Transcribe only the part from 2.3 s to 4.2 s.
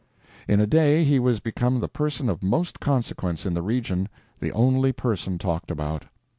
most consequence in the region,